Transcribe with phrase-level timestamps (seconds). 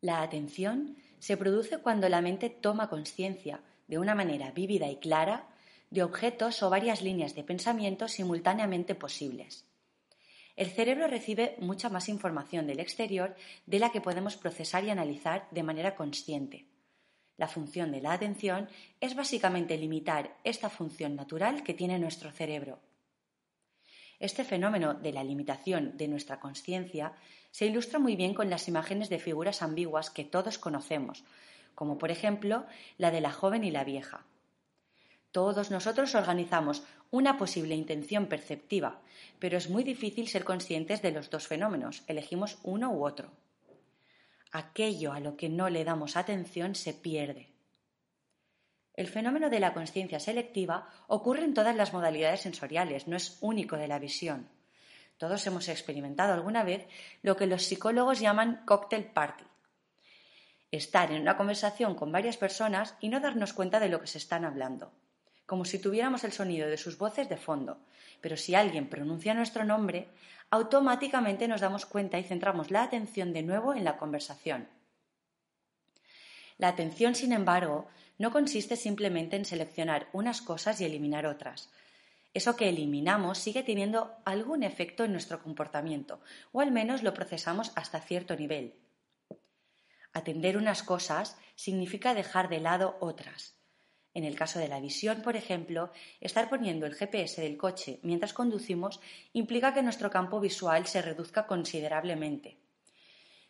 [0.00, 5.48] La atención se produce cuando la mente toma conciencia, de una manera vívida y clara,
[5.90, 9.64] de objetos o varias líneas de pensamiento simultáneamente posibles.
[10.54, 13.34] El cerebro recibe mucha más información del exterior
[13.66, 16.66] de la que podemos procesar y analizar de manera consciente.
[17.36, 18.68] La función de la atención
[19.00, 22.80] es básicamente limitar esta función natural que tiene nuestro cerebro.
[24.20, 27.12] Este fenómeno de la limitación de nuestra conciencia
[27.52, 31.24] se ilustra muy bien con las imágenes de figuras ambiguas que todos conocemos,
[31.74, 34.26] como por ejemplo la de la joven y la vieja.
[35.30, 39.00] Todos nosotros organizamos una posible intención perceptiva,
[39.38, 43.30] pero es muy difícil ser conscientes de los dos fenómenos, elegimos uno u otro.
[44.50, 47.48] Aquello a lo que no le damos atención se pierde.
[48.98, 53.76] El fenómeno de la conciencia selectiva ocurre en todas las modalidades sensoriales, no es único
[53.76, 54.48] de la visión.
[55.18, 56.84] Todos hemos experimentado alguna vez
[57.22, 59.44] lo que los psicólogos llaman cocktail party.
[60.72, 64.18] Estar en una conversación con varias personas y no darnos cuenta de lo que se
[64.18, 64.90] están hablando
[65.48, 67.78] como si tuviéramos el sonido de sus voces de fondo.
[68.20, 70.08] Pero si alguien pronuncia nuestro nombre,
[70.50, 74.68] automáticamente nos damos cuenta y centramos la atención de nuevo en la conversación.
[76.58, 81.70] La atención, sin embargo, no consiste simplemente en seleccionar unas cosas y eliminar otras.
[82.34, 86.20] Eso que eliminamos sigue teniendo algún efecto en nuestro comportamiento,
[86.52, 88.74] o al menos lo procesamos hasta cierto nivel.
[90.12, 93.54] Atender unas cosas significa dejar de lado otras.
[94.14, 98.32] En el caso de la visión, por ejemplo, estar poniendo el GPS del coche mientras
[98.32, 99.00] conducimos
[99.32, 102.58] implica que nuestro campo visual se reduzca considerablemente.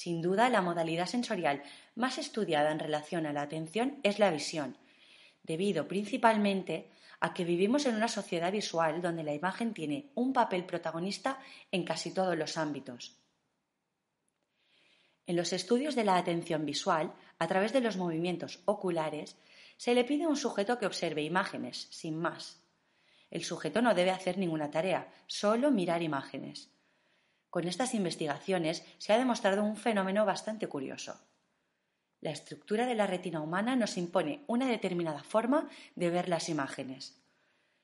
[0.00, 1.62] Sin duda, la modalidad sensorial
[1.94, 4.78] más estudiada en relación a la atención es la visión,
[5.42, 6.88] debido principalmente
[7.20, 11.38] a que vivimos en una sociedad visual donde la imagen tiene un papel protagonista
[11.70, 13.18] en casi todos los ámbitos.
[15.26, 19.36] En los estudios de la atención visual, a través de los movimientos oculares,
[19.76, 22.62] se le pide a un sujeto que observe imágenes, sin más.
[23.30, 26.70] El sujeto no debe hacer ninguna tarea, solo mirar imágenes.
[27.50, 31.20] Con estas investigaciones se ha demostrado un fenómeno bastante curioso.
[32.20, 37.20] La estructura de la retina humana nos impone una determinada forma de ver las imágenes.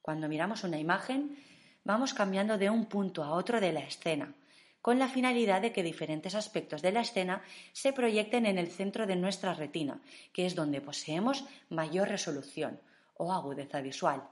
[0.00, 1.36] Cuando miramos una imagen,
[1.82, 4.34] vamos cambiando de un punto a otro de la escena,
[4.80, 7.42] con la finalidad de que diferentes aspectos de la escena
[7.72, 10.00] se proyecten en el centro de nuestra retina,
[10.32, 12.80] que es donde poseemos mayor resolución
[13.14, 14.22] o agudeza visual.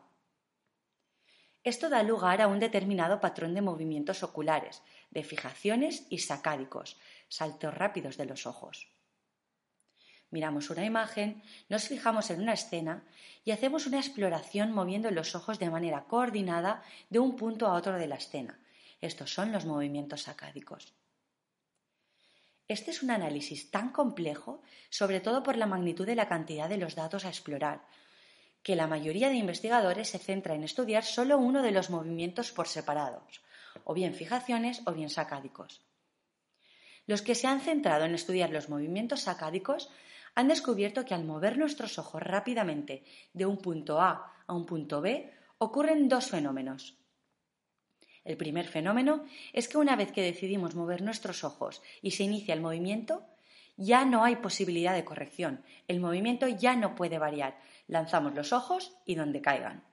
[1.65, 6.97] Esto da lugar a un determinado patrón de movimientos oculares, de fijaciones y sacádicos,
[7.29, 8.89] saltos rápidos de los ojos.
[10.31, 13.05] Miramos una imagen, nos fijamos en una escena
[13.45, 17.97] y hacemos una exploración moviendo los ojos de manera coordinada de un punto a otro
[17.99, 18.59] de la escena,
[19.01, 20.95] estos son los movimientos sacádicos.
[22.69, 26.79] Este es un análisis tan complejo, sobre todo por la magnitud de la cantidad de
[26.79, 27.87] los datos a explorar,
[28.63, 32.67] que la mayoría de investigadores se centra en estudiar solo uno de los movimientos por
[32.67, 33.41] separados,
[33.85, 35.83] o bien fijaciones o bien sacádicos.
[37.07, 39.91] Los que se han centrado en estudiar los movimientos sacádicos
[40.35, 45.01] han descubierto que al mover nuestros ojos rápidamente de un punto A a un punto
[45.01, 46.99] B ocurren dos fenómenos.
[48.25, 52.55] El primer fenómeno es que una vez que decidimos mover nuestros ojos y se inicia
[52.55, 53.25] el movimiento,
[53.77, 55.63] ya no hay posibilidad de corrección.
[55.87, 57.59] El movimiento ya no puede variar.
[57.87, 59.85] Lanzamos los ojos y donde caigan.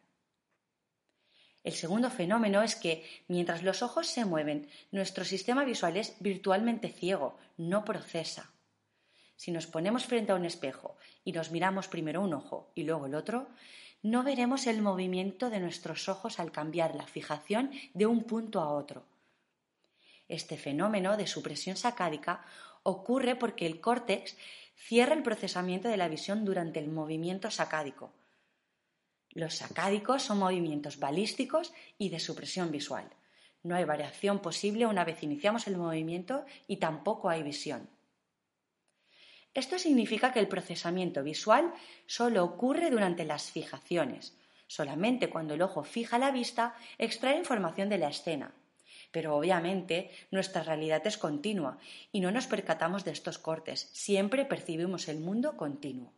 [1.63, 6.89] El segundo fenómeno es que mientras los ojos se mueven, nuestro sistema visual es virtualmente
[6.89, 8.51] ciego, no procesa.
[9.35, 13.05] Si nos ponemos frente a un espejo y nos miramos primero un ojo y luego
[13.05, 13.47] el otro,
[14.01, 18.69] no veremos el movimiento de nuestros ojos al cambiar la fijación de un punto a
[18.69, 19.05] otro.
[20.27, 22.43] Este fenómeno de supresión sacádica
[22.83, 24.35] ocurre porque el córtex
[24.75, 28.11] cierra el procesamiento de la visión durante el movimiento sacádico.
[29.33, 33.09] Los sacádicos son movimientos balísticos y de supresión visual.
[33.63, 37.89] No hay variación posible una vez iniciamos el movimiento y tampoco hay visión.
[39.53, 41.73] Esto significa que el procesamiento visual
[42.05, 44.35] solo ocurre durante las fijaciones.
[44.67, 48.53] Solamente cuando el ojo fija la vista extrae información de la escena.
[49.13, 51.77] pero obviamente nuestra realidad es continua
[52.11, 56.11] y no nos percatamos de estos cortes, siempre percibimos el mundo continuo.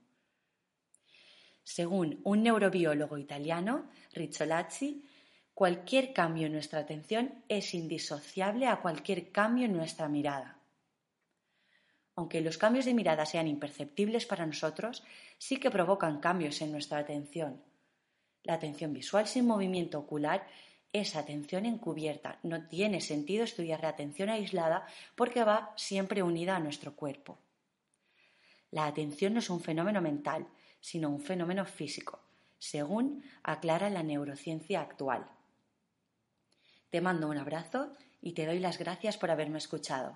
[1.75, 5.03] Según un neurobiólogo italiano, Rizzolazzi,
[5.53, 10.57] cualquier cambio en nuestra atención es indisociable a cualquier cambio en nuestra mirada.
[12.15, 15.03] Aunque los cambios de mirada sean imperceptibles para nosotros,
[15.37, 17.61] sí que provocan cambios en nuestra atención.
[18.43, 20.47] La atención visual sin movimiento ocular
[20.93, 22.39] es atención encubierta.
[22.43, 27.37] No tiene sentido estudiar la atención aislada porque va siempre unida a nuestro cuerpo.
[28.71, 30.47] La atención no es un fenómeno mental,
[30.85, 32.19] sino un fenómeno físico,
[32.59, 35.25] según aclara la neurociencia actual.
[36.91, 37.91] Te mando un abrazo
[38.21, 40.15] y te doy las gracias por haberme escuchado.